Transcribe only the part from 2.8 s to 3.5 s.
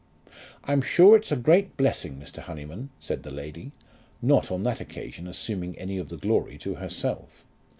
said the